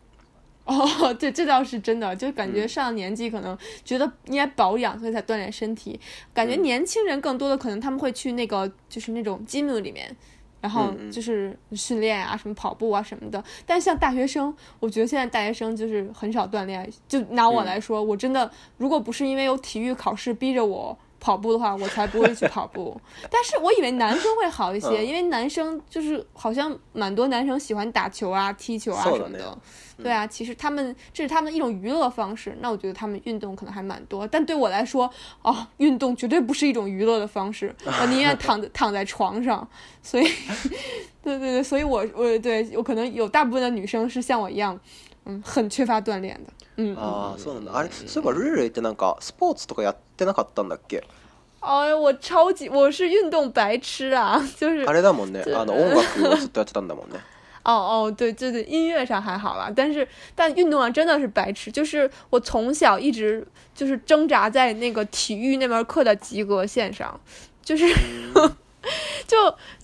[0.64, 6.00] 哦， 对，这倒是真的，就感觉上了年纪可能觉得应该保养，所以才锻炼身体。
[6.36, 10.16] 感觉年轻人更多的可能他们会去那个就是那种 gym 里面。
[10.62, 13.44] 然后就是训练啊，什么跑步啊什么的。
[13.66, 16.88] 但像大学生，我觉得现在大学生就是很少锻炼。
[17.08, 23.00] 就拿我来说，我真的如果不是因为有体育考试逼着我跑步的话，我才不会去跑步。
[23.32, 29.58] 但是我以为男生会好一些，因为男生就是好像蛮多男生喜欢打球啊、踢球啊什么的。
[30.02, 32.58] 对啊，其实他们这是他们一种娱乐方式。
[32.60, 35.10] 那我觉得他们运动可能还蛮多，但对我来说，
[35.44, 37.74] 哦，运动绝对不是一种娱乐的方式。
[37.86, 39.68] 我宁愿躺在躺在床上。
[40.02, 40.24] 所以，
[41.22, 44.78] 对对对，所以我我对我可能有大部分的女生是像我一样，
[45.26, 46.54] 嗯，很缺乏锻炼的。
[46.78, 51.04] 嗯啊，そうだあれ、そういえばルルってなんかスポーツとかやってなかったんだっけ？
[51.60, 54.84] あ、我超级我是运动白痴啊，就是。
[54.88, 55.44] あれだもんね。
[55.56, 57.20] あの音楽ずっとやってたんだもんね。
[57.64, 63.46] 哦哦，对对对，音乐上还好啦，但是但运动上真的是白痴，就是我从小一直
[63.76, 67.20] 就是挣扎在那个体育那门课的及格线上，
[67.64, 67.86] 就是。
[69.28, 69.38] 就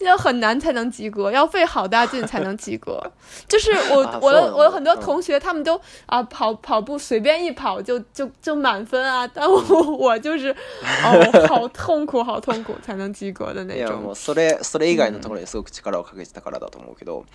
[0.06, 3.00] 要很难才能及格，要费好大劲才能及格。
[3.48, 9.58] 就是我、我的我的很多同学，他们都啊跑跑步随便一跑就就就满分啊，但我
[9.98, 10.50] 我就是
[11.04, 14.14] 哦好痛苦好痛苦才能及格的那种。
[14.16, 17.26] それそれ以外のところにすごく力をかけてたからだと思うけど、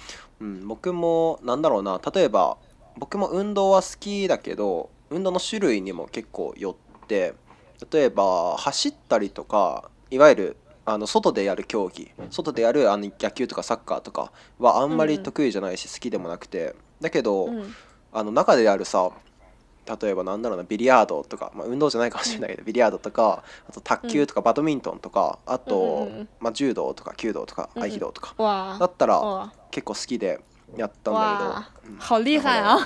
[0.41, 2.57] うん、僕もなんだろうな例えば
[2.97, 7.35] 僕も運動は好きだけど運動の種類にも結構よって
[7.91, 17.49] 例えば走ったりとかいわゆるあの外でやる競技外でやるあの野球とかサッカーとかはあんまり得意じゃないし好きでもなくてだけど、
[18.13, 19.11] あの中でやるさ
[20.01, 30.39] 例えばなんだろうなビリヤードとか、まあ、運動じゃないかもしれないけど、ビリヤードとかあと卓球とかバドミントンとか、あと、まあ、柔道とか弓道とか合気道とか、だったら結構好きで
[30.77, 32.77] やったんだけど、好厉害啊！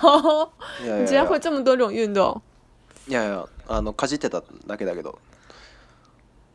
[0.80, 2.42] 你竟然会这么多种运动。
[3.08, 5.18] いやいやあのかじってただけだけど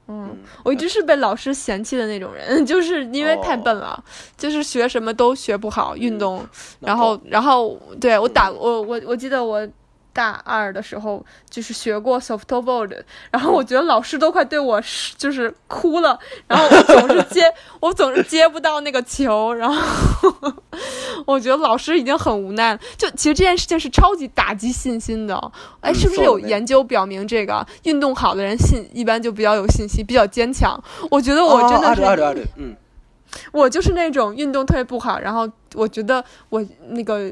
[0.07, 4.01] 嗯，我一直是被老师嫌弃的那种人， 就是因为太笨了，
[4.37, 6.45] 就是学什么都学不好，运动，
[6.79, 9.67] 然后，然后，对我打我，我我记得我。
[10.13, 12.95] 大二的时候就是学过 s o f t b o a r d
[13.31, 14.81] 然后我觉得老师都快对我
[15.17, 17.41] 就是哭了，然后我总是接，
[17.79, 20.33] 我总是接不到那个球，然后
[21.25, 22.79] 我觉得老师已经很无奈了。
[22.97, 25.51] 就其实这件事情是超级打击信心的。
[25.79, 30.81] 哎，是不是有研究表明这个运动好的人信一般就比较有信心，比较坚强？
[31.09, 32.75] 我觉得我真的是嗯，
[33.51, 37.31] 我就是那种运动特别不好，然后我觉得我那个。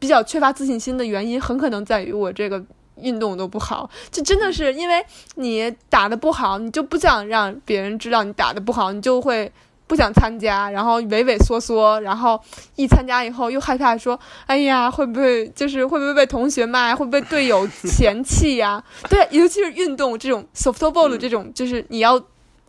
[0.00, 2.60] 比较缺乏自信心的原因，很可能在于我这个
[2.96, 5.04] 运动都不好，就真的是因为
[5.36, 9.52] 你打的不好，你就不想让别人知道你打的不好，你就会
[9.86, 12.40] 不想参加，然后畏畏缩缩，然后
[12.76, 18.82] 一参加以后又害怕说，哎呀，会不会就是会不会被同学骂，会不会队友嫌弃呀？
[19.10, 22.18] 对，尤其是运动这种 softball 这种，就是你要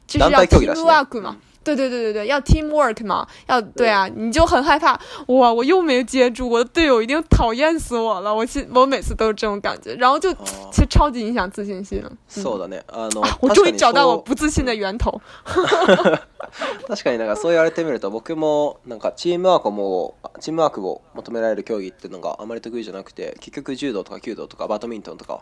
[0.05, 1.37] 就是要 teamwork 嘛。
[1.63, 8.33] 对对对对对，要 teamwork 嘛，要对啊，你就很害怕哇，我又没接住，我的队友一定讨厌死我了。
[8.33, 12.03] 我现我每次都是这种感觉，然后就其实超级影响自信心。
[12.27, 12.81] そうだね。
[12.87, 15.21] あの、 我终于找到我不自信的源头。
[15.45, 25.41] 確かになんかそう言われてみると、僕もなんかチームワークもチームワークを求められる競技っていうのがあまり得意じゃなくて、結局柔道とか弓道とかバドミントンとか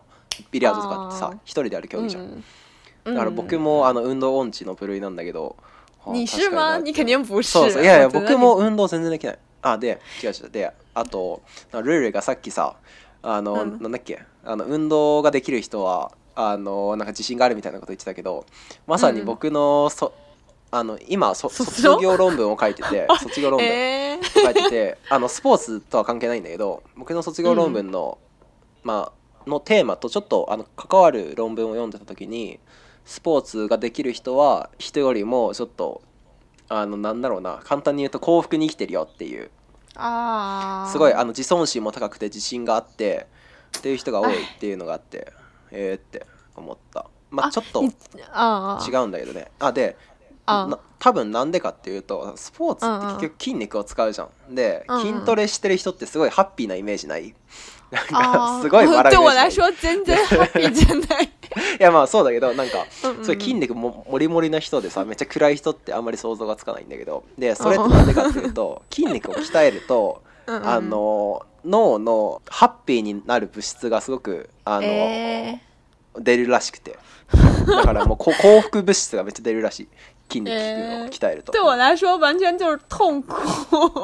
[0.52, 2.44] ビリヤードとかってさ、一人である競技じゃん。
[3.06, 5.56] だから僕もあの運動音痴の部類なんだけど。
[5.58, 6.78] うん你是吗？
[6.78, 7.52] 你肯定不是。
[7.58, 9.40] そうそういやいや僕も運動全然できない。
[9.62, 11.42] あで違う違うであと
[11.74, 12.78] ルイルイがさっきさ
[13.22, 18.46] あの、うん、なんだっけあの運動ができる人はあのなんか自信があるみたいなこと言ってたけど
[18.88, 20.14] まさに僕のそ、
[20.72, 28.18] うん、あの今そ卒業論文を書いてて 卒業論文書いてて、えー、あのスポーツとは関係ないんだけど僕の卒業論文の、
[28.82, 29.12] うん、ま
[29.46, 32.62] あのテーマとちょっとあの関わる論文を読んでた時に
[33.06, 36.02] スポーツができる人は人よりもちょっと
[36.68, 39.50] あのなんだろうな簡単に言うと幸福に生きてるよっていう
[39.96, 43.28] あすごいあの自尊心も高くて自信があって
[43.78, 45.34] っていう人が多いっていうのがあって
[45.72, 47.86] ええって思ったまあちょっと違
[49.04, 49.98] うんだけどねあで
[50.46, 57.36] 多分なんでかっていうとスポーツって結局筋肉を使うじゃんで筋トレしてる人ってすごいハッピーなイメージない
[57.92, 59.34] なんかすごい笑う。
[59.34, 61.26] 来全然ハッピーじゃない。
[61.26, 61.30] い
[61.80, 62.86] やまあそうだけどなんか
[63.24, 75.60] それ筋肉ももりもりな人でさめっちゃ暗い人ってあんまり想像がつかないんだけどでそれってなんでかっていうと 筋肉を鍛えるとあの脳のハッピーになる物質がすごくあの、
[76.20, 76.98] 出るらしくて
[77.66, 79.88] だからもう 幸福物質がめっちゃ出るらしい
[80.32, 81.52] 筋肉鍛えると。
[81.52, 83.36] 对我来说，完全就是痛苦，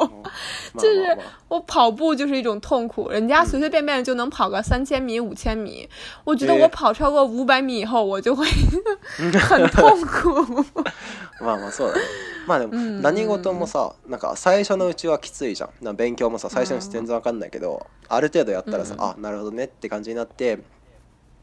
[0.74, 1.16] 就是
[1.48, 3.10] 我跑步就是一种痛苦。
[3.10, 5.88] 人家随随便便就能跑个三千米、五千米，
[6.24, 8.46] 我觉得我跑超过五百米以后，我就会
[9.40, 10.42] 很痛苦。
[11.42, 12.00] まあまあそうだ
[12.48, 15.86] まあでも何事もさ、なんか最初のうちはきついじゃん。
[15.86, 20.60] な勉強もさ、最初のうち全然わかんないけど、ある程度やったらさ、あなるほどねって感じになって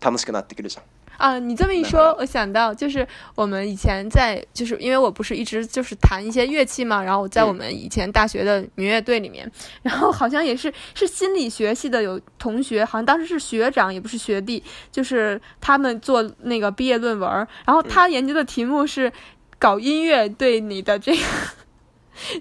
[0.01, 0.85] 楽しくなってくるじゃん。
[1.17, 9.51] 啊，你这么一说，我想到就是我们以前在，就是因为我不是一直就是弹一些乐器嘛，然后在我们以前大学的民乐队里面，
[9.83, 17.29] 然后好像也是是心理学系的有同学，好像当时是学长也不是学弟，就是他们做那个毕业论文，
[17.67, 19.11] 然后他研究的题目是
[19.59, 21.23] 搞音乐对你的这个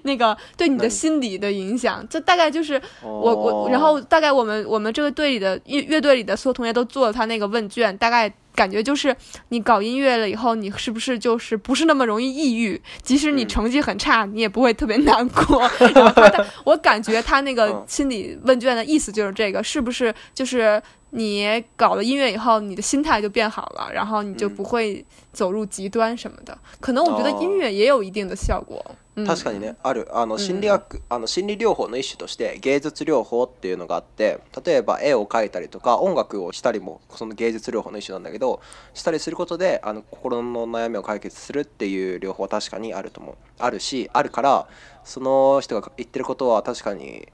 [0.03, 8.31] 那个对你的心理的影响，就大概就是我我，然后大概我们我们这个队里的乐乐队里的所有同学都做了他那个问卷，大概。
[8.55, 9.15] 感觉就是
[9.49, 12.79] 你搞音乐了以后，你是不是就是不是那么容易抑郁？
[13.01, 15.59] 即使你成绩很差，你也不会特别难过。
[15.93, 26.57] 然后他我感觉他那个心理问卷的意思就是这个，是不是就是你搞了音乐以后，你的心态就变好了，然后你就不会走入极端什么的？
[26.79, 28.83] 可能我觉得音乐也有一定的效果。
[29.15, 38.61] 確かにねあるあの心理学、うん、あの心理療法の一種として芸術療法っていうのがあって例えば絵を描いたりとか音楽をしたりもその芸術療法の一種なんだけど
[38.93, 44.69] したりすることであの心の悩みを解決するっていう療法は確かにあると思うあるしあるから
[45.03, 47.27] その人が言ってることは確かに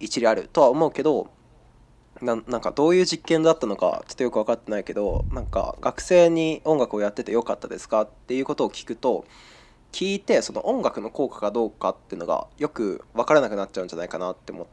[0.00, 1.30] 一理あるとは思うけど
[2.22, 9.24] ななんかどういう実験だったのかちょっとよく分かってないけどなんか学生に音楽をやっててよかったですかっていうことを聞くと
[9.92, 14.66] 聞いてその音楽の効果かどうかっていうのがよく分からなくなっちゃうんじゃないかなって思っ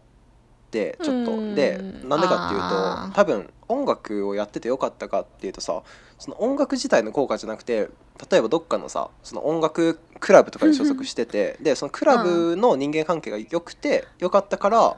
[0.72, 5.82] てちょっとでなんでかっていうと多分音楽をやっててよかったかっていうとさ
[6.20, 7.90] その音楽自体の効果じゃなくて
[8.30, 14.98] 例えばどっかのさその音楽クラブとかに所属しててでそのクラブの人間関係が良くてよかったから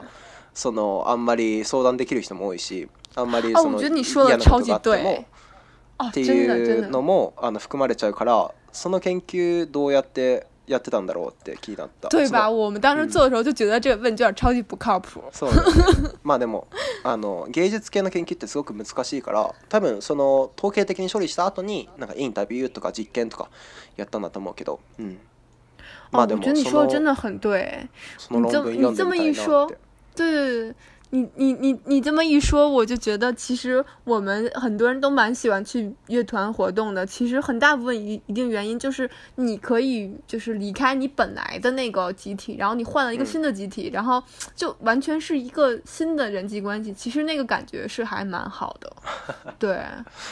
[0.52, 3.90] そのあんまり相談できる人も多いしあんまりその嫌
[4.36, 5.24] なことがあっても
[6.08, 8.52] っていうのもあの含まれちゃうから。
[8.72, 12.50] その研究どうやってやってたんだろうって気になった对吧？
[12.50, 15.22] 我们当时做的时候就觉得这个问卷超级不靠谱。
[15.32, 15.50] そう、
[16.22, 16.68] まあでも
[17.02, 23.48] あの芸術系の研究ってすごく難しいから多分その統計的に処理した後になんかインタビューとか実験とか
[23.96, 25.18] やったんだと思うけどうん。
[26.10, 27.86] まあ、で我觉得你说的真的很对。
[28.30, 29.66] 你这么一说，
[30.14, 30.74] 对对对，
[31.10, 37.06] 你你你你这么一说，我就觉得其实我们很多人都蛮喜欢去乐团活动的。
[37.06, 44.22] 其实很大部分一一定原因就是你可以就是离开你本来的那个集体，然后你换了一个新的集体，然后
[44.54, 46.92] 就完全是一个新的人际关系。
[46.92, 48.92] 其实那个感觉是还蛮好的，
[49.58, 49.80] 对，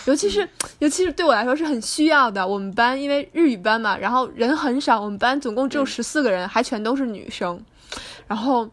[0.04, 0.46] 尤其是
[0.80, 2.46] 尤其是对我来说是很需要的。
[2.46, 7.58] 我们班因为日语班嘛，然后人很少，我们班总共只有十四个人，还全都是女生，
[8.28, 8.68] 然后。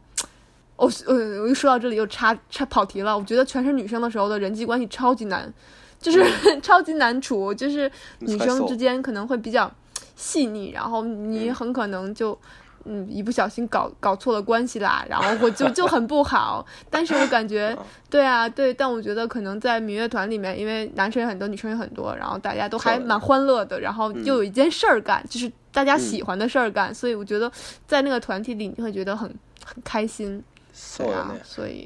[0.83, 3.17] 我嗯，我一说到这里又差差跑题了。
[3.17, 5.51] 我觉得全是女生的时候的人际关系超级难，
[5.99, 6.21] 就是
[6.61, 9.71] 超级难处，就是女生之间可能会比较
[10.15, 12.37] 细腻，然后你很可能就
[12.83, 16.65] 嗯一不小心搞搞错了关系啦，然后我就就很不好。
[16.89, 17.75] 但是我感觉
[18.09, 27.49] 对啊，对，但我觉得可能在民乐团里面，因为男生也很多，女生也很多，然后大家都还蛮欢乐的，然后又有一件事儿干，就是大家喜欢的事儿干，所以我觉得
[27.87, 29.33] 在那个团体里你会觉得很
[29.65, 30.43] 很开心。
[30.73, 31.41] そうよね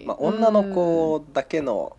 [0.06, 1.98] まあ、女の子だけの、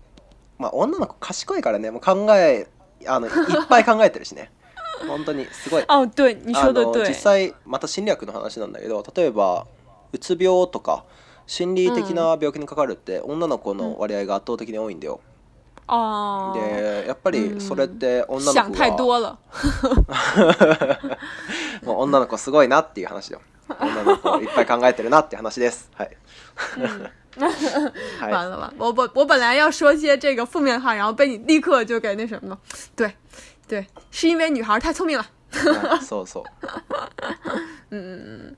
[0.58, 2.66] まあ、女の子賢いからねもう考え
[3.06, 3.32] あのいっ
[3.68, 4.50] ぱい考えてるしね
[5.06, 9.66] 本当にすごいあ对你说的对実際また心理学の話なんだけど例えば
[10.12, 11.04] うつ病とか
[11.46, 15.18] 心理的な病気にかかるって、女の子の割合が圧倒的に多いんだよ、
[16.54, 18.72] でやっぱりそれって女の子
[19.08, 19.38] が
[21.84, 23.40] もう女の子すごいなっていう話よ
[23.80, 26.10] 女の子いっぱい考えてるなって話ですはい
[28.20, 32.58] 完了完，我本我本来要说些这个负面话，然后被你立刻就给那什么了。
[32.96, 33.12] 对，
[33.66, 35.24] 对，是因为女孩太聪明了。
[35.50, 37.10] 哈哈哈哈哈。
[37.90, 38.56] 嗯嗯嗯。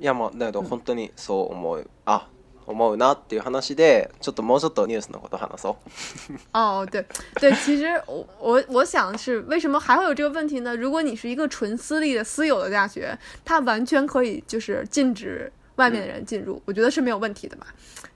[0.00, 2.28] いやもう、だけど本当にそう思う、あ、
[2.66, 5.76] 思うなっていう話で、ちょっともうちょっとニュースのこと話そう。
[6.52, 7.04] 哦，对
[7.40, 10.76] 对，其实我我想是为什么还会有这个问题呢？
[10.76, 15.50] 如果你是一个纯私立的私有的大学，它完全可以就是禁止。
[15.76, 17.66] 外面的人进入，我觉得是没有问题的嘛，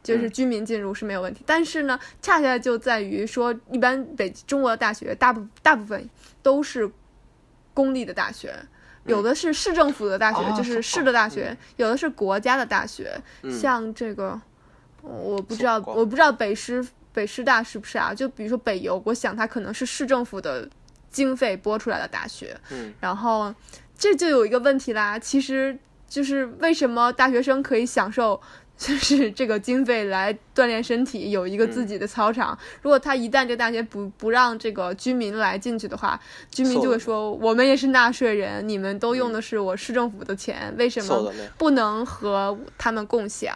[0.02, 1.42] 就是居民进入是没有问题。
[1.46, 6.08] 但是呢，恰恰就在于说，一般北中国的大学，大部大部分
[6.42, 6.88] 都是
[7.74, 8.54] 公立的大学，
[9.06, 13.20] 有的是市政府的大学，就是市的大学，有的是国家的大学。
[13.50, 14.40] 像这个，
[15.02, 18.14] 我不知道，我不知道北师北师大是不是啊？
[18.14, 20.68] 就比如说北邮，我想它可能是市政府的
[21.10, 22.56] 经费拨出来的大学。
[22.70, 22.94] 嗯。
[23.00, 23.52] 然后
[23.98, 25.76] 这就有一个问题啦，其实。
[26.08, 28.40] 就是为什么大学生可以享受，
[28.78, 32.58] 就是这个经费来锻炼身体，有一个自己的操场。
[32.80, 36.18] 如果他一旦这大学不不让这个居民来进去的话，
[36.50, 43.54] 居民就会说，我们也是纳税人，你们都用的是我市政府的钱，为什么不能和他们共享？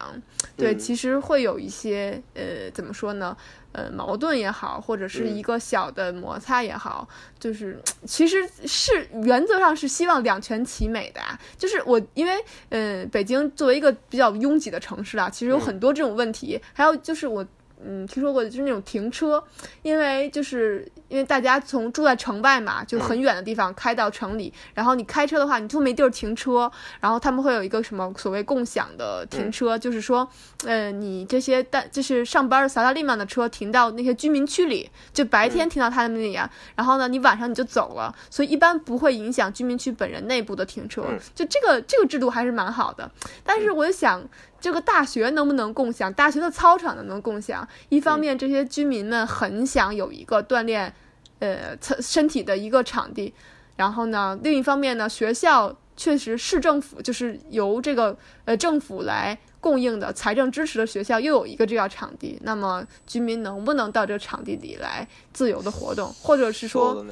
[0.55, 3.35] 对，其实会有一些，呃，怎么说呢？
[3.73, 7.07] 呃，矛盾也好，或者是一个小的摩擦也好，
[7.39, 11.37] 就是其实是原则上是希望两全其美的啊。
[11.57, 12.33] 就是我，因为
[12.69, 16.59] 嗯，北京作为一个比较拥挤的城市啊，其实有很多这种问题。
[16.71, 17.45] 还有就是我。
[17.85, 19.43] 嗯，听说过就是那种停车，
[19.81, 30.27] 因为就是因为大家从住在城外嘛，就很远的地方开到城里，然后你开车的话你就没地儿停车，然后他们会有一个什么所谓共享的停车，就是说，
[30.65, 41.05] 呃，你这些但就是上班萨拉利曼的车停到那些居民区里，就白天停到他们那里啊，然后呢你晚上你就走了，所以一般不会影响居民区本人内部的停车，
[41.35, 43.09] 就这个这个制度还是蛮好的，
[43.43, 44.23] 但是我就想。
[44.63, 46.11] 这个大学能不能共享？
[46.13, 47.67] 大学的操场能不能共享？
[47.89, 50.91] 一方面，这些居民们很想有一个锻炼，
[51.39, 53.33] 呃，身体的一个场地。
[53.75, 62.39] 然后呢，另一方面呢，学校确实，市政府就是由这个呃政府来供应的财政支持的学校，又有一个这样场地。
[62.43, 67.05] 那么，居民能不能到这个场地里来自由的活动，或者是说，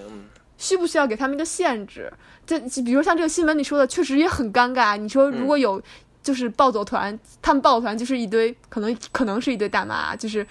[0.57, 2.09] 需不需要给他们一个限制？
[2.45, 4.95] 这，比如像这个新闻里说的，确实也很尴尬。
[4.95, 5.81] 你说如果有。
[6.23, 10.45] 就是暴走团，他们暴走团就是一堆，可能可能是一堆大妈，就是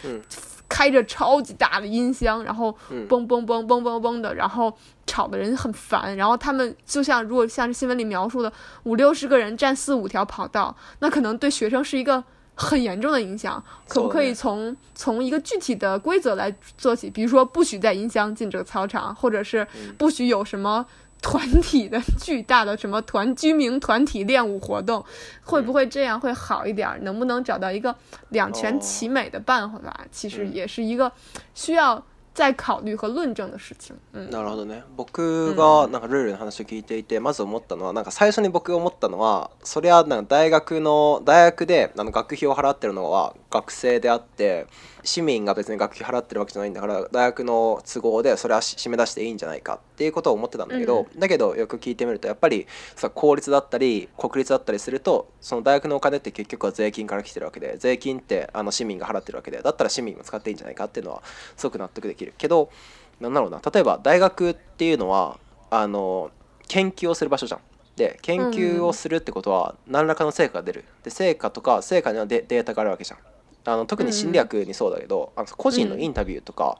[0.68, 2.70] 开着超级大的音箱，然后
[3.08, 4.72] 嘣嘣嘣嘣嘣嘣的，然后
[5.06, 6.16] 吵的人很烦。
[6.16, 8.52] 然后他们就像如果像新闻里描述的，
[8.84, 12.22] 五六十个人占四五条跑道，那可能对学生是一个
[12.56, 13.62] 很严重的影响。
[13.88, 17.08] 可不可以从从一个具体的规则来做起？
[17.08, 19.66] 比如说不许在音箱进这个操场，或者是
[19.96, 20.84] 不许有什么。
[21.22, 25.04] 团体的巨大的什么团居民团体练舞活动，
[25.44, 26.98] 会不会这样会好一点儿？
[27.02, 27.94] 能不能找到一个
[28.30, 29.80] 两全其美的办法？
[30.10, 31.10] 其实也是一个
[31.54, 32.02] 需要
[32.32, 33.94] 再考虑和论证的事情。
[34.12, 34.82] 嗯，なるほどね。
[34.96, 43.34] 僕がなんかルールの話を聞いていて、まず思ったのは、なんか最初に僕思ったのは、それはなんか大学の大学であの学費を払ってるのは。
[43.50, 44.66] 学生であって
[45.02, 61.22] 市民が別に学費払ってるわけじゃないんだから大学の都合でそれは締め出していいんじゃないかっていうことを思ってたんだけど、うん、だけどよく聞いてみるとやっぱりさ公立だったり国立だったりするとその大学のお金って結局は税金から来てるわけで税金ってあの市民が払ってるわけでだったら市民も使っていいんじゃないかっていうのは
[61.56, 62.70] すごく納得できるけど
[63.18, 65.38] なんだろうな例えば大学っていうのは
[65.70, 66.30] あの
[66.68, 67.60] 研究をする場所じゃん。
[67.96, 73.18] で研究をするってことは何らかの成果が出るで成果とか成果にはデータがあるわけじゃん
[73.64, 76.78] あの特に侵略にそうだけど、あの個人のインタビューとか、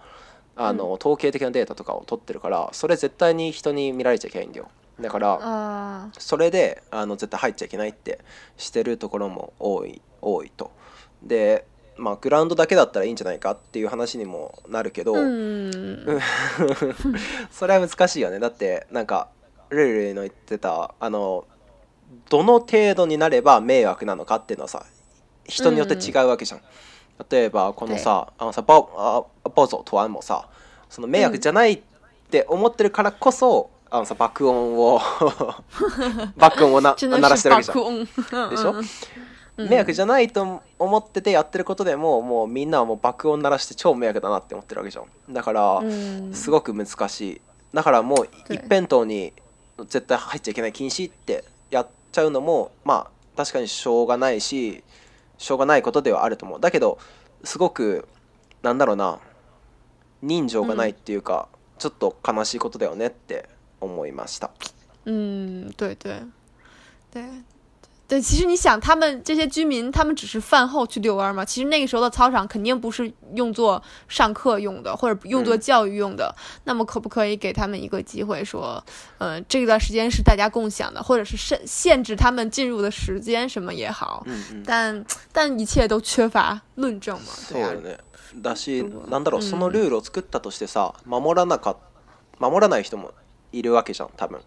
[0.56, 4.68] あの統計的なデータとかを取ってるからそれ絶対に人に見られちゃいけないんだよ
[5.00, 8.18] だからそれであの絶対入っちゃいけないって
[8.58, 10.70] してるところも多い多いと
[11.22, 11.64] で
[11.96, 16.00] まあグラウンドだけだったらいいんじゃないかっていう話にもなるけど、うん、
[17.50, 19.28] それは難しいよねだってなんか
[19.70, 21.46] ルルルの言ってたあの
[22.28, 24.84] どの程度になれば迷惑なのかっていうのはさ
[25.50, 28.64] 人によって違うわけじゃん、うん、例えばこのさあのさあ
[29.42, 30.48] ボゾとはももさ
[30.88, 31.80] その迷惑じゃないっ
[32.30, 35.00] て思ってるからこそ、あのさ爆音を
[36.36, 38.50] 爆音をな鳴らしてるわけじゃん。
[38.50, 38.74] でしょ、
[39.56, 45.82] うん、迷惑じゃないと思っててやってることでももうみんなはもう爆音鳴らして超迷惑だなって思ってるわけじゃんだから
[46.32, 47.40] すごく難しい
[47.74, 49.32] だからもう一辺倒に
[49.88, 54.84] 絶対入っちゃいけない禁止ってやっちゃうのもまあ確かにしょうがないし
[55.40, 56.98] しょうがないことではあると思うだけど
[57.44, 58.06] すごく
[58.62, 59.18] なんだろうな
[60.22, 63.48] 人情がないっていうか、うん、ちょっと悲しいことだよねって
[63.80, 64.50] 思いました。
[65.06, 66.22] 嗯，对对
[67.10, 67.22] 对，
[68.10, 71.44] 对，其实你想，他们这些居民，他们只是饭后去遛弯嘛？
[71.44, 76.34] 其实那个时候的操场肯定不是用作上课用的，或者用作教育用的。
[76.64, 78.82] 那么，可不可以给他们一个机会，说，
[79.18, 84.24] 呃，这段时间是大家共享的，或者是限限制他们进入的时间什么也好？
[84.26, 84.62] 嗯嗯。
[84.66, 87.26] 但但一切都缺乏论证嘛？
[87.48, 87.68] 对呀。
[87.86, 87.96] ね。
[88.42, 91.76] だし、なんだろう、そのルールを作ったとしてさ、守らなか、
[92.40, 93.12] 守らない人も
[93.52, 94.40] いるわけじゃん、多分。、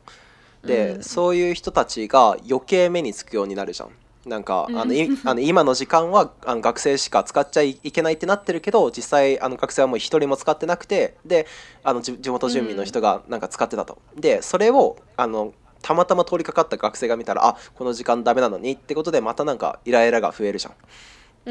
[1.01, 3.89] そういう人たちが余計目につくようになるじゃん。
[4.25, 4.73] なんか、あの、
[5.31, 11.45] あの今の時間はあの学生しか使っちゃいけないってなってるけど実際あの学生はもう一人も使ってなくてで
[11.83, 13.97] あの地元住民の人がなんか使ってたと。
[14.17, 20.71] でそれをあのたまたま通りかかった学生が見たらあこの時間ダメなのにってことでまたなんかイライラが増えるじゃ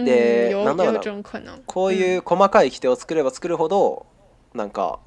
[0.00, 0.04] ん。
[0.06, 1.00] で、うん、なんだろうな
[1.66, 4.06] こういう細かい規定を作れば作るほど、
[4.54, 4.98] うん、なんか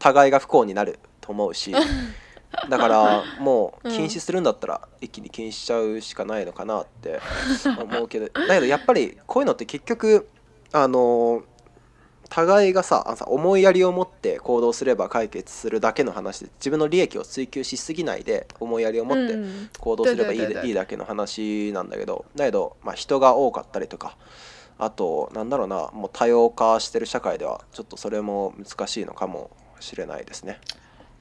[0.00, 1.72] 互いが不幸になると思うし
[2.68, 7.18] だからもう禁止するんだったら一気に禁止しちゃうしかないのかなって
[7.82, 10.28] 思うけどだけどやっぱりこういうのって結局
[10.72, 11.42] あの
[12.28, 19.36] 互いがさあさ思いやりを持って行動すれば解決するだけの話で自分の利益を追求しすぎないで思いやりを持って
[19.80, 24.16] 行動すればいい,、いいだけの話なんだけどだけど、まあ、人が多かったりとか。
[24.78, 30.58] あとなんだろうなもう多様化してる社会ではちょっとそれも難しいのかもしれないですね。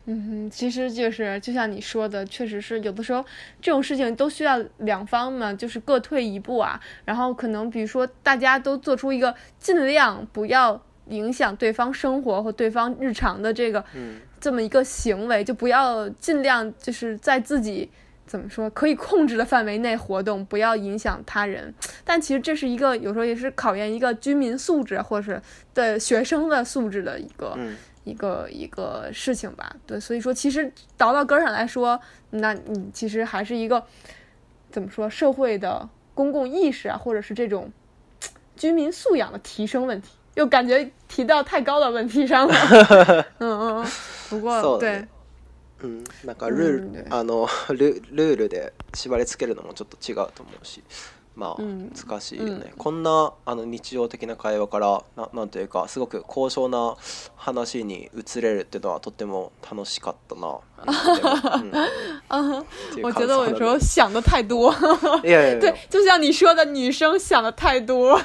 [0.06, 3.24] 嗯，其实就是就像你说的，确实是有的时候
[3.62, 6.80] 这种事情都需要两方嘛，就是各退一步啊。
[7.06, 17.88] 然后可能比如说大家都做出一个尽量不要影响对方生活和对方日常的这个，嗯，这么一个行为，就不要尽量就是在自己
[18.26, 21.72] 怎么说可以控制的范围内活动，不要影响他人。
[22.04, 25.40] 但其实这是一个有时候也是考验一个居民素质，或者是
[25.76, 27.56] 的学生的素质的一个。
[28.04, 32.00] 一个一个事情吧，对，所以说其实倒到根上来说，
[32.32, 33.84] 那你其实还是一个
[34.72, 37.72] 怎么说社会的公共意识啊，或者是这种
[38.56, 42.56] 居民素养的提升问题，又感觉提到太高的问题上了，
[43.38, 43.86] 嗯嗯，
[44.30, 45.06] 不过对，
[45.82, 50.82] 嗯，なんかルールあのルールで縛りつけるのもちょっと違うと思うし。
[51.36, 56.98] まあ、難しいよね、うんうん、こんなあの日常的な会話からななんというかすごく高尚な
[57.36, 60.58] 話に移れるっていうのはとっても楽しかったな。
[62.30, 62.66] 嗯，
[63.04, 64.74] 我觉得我有时候想的太多，
[65.24, 68.18] 对，就像你说的，女生想的太多。
[68.18, 68.22] い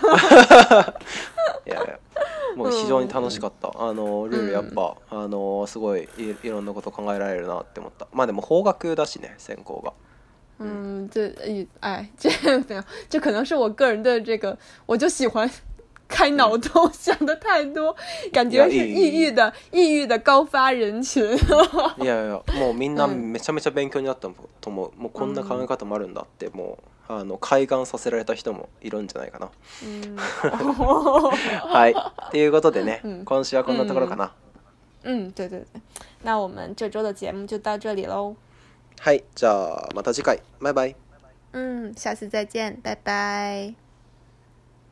[1.66, 1.98] やいや
[2.56, 6.08] もう非常に楽しかった、あのルールやっぱ、あのすごい
[6.42, 9.92] いろんなこと考えられるなって思ったまあでも法学だしね専攻が
[10.58, 11.32] 嗯，这，
[11.80, 12.30] 哎，这
[12.62, 12.82] 怎样？
[13.10, 15.48] 这可能是我个人的这个，我就喜欢
[16.08, 17.94] 开脑洞，想的太多，
[18.32, 21.22] 感觉是抑郁的，抑郁的高发人群。
[21.98, 24.28] いやいや、もうみんなめちゃめちゃ勉強になった
[24.62, 26.78] とも、もうこんな考え方もあるんだって、も
[27.10, 29.50] うあの快感させられた人もいるんじゃないかな。
[31.68, 31.94] はい。
[32.30, 34.32] ということでね、今週はこんなところかな。
[35.02, 35.64] 嗯，对对对，
[36.24, 38.34] 那我们这周的节目就到这里喽。
[39.00, 40.42] はい、じゃあまた次回。
[40.60, 40.96] バイバイ。
[41.52, 43.85] うん、下次再见，バイバイ。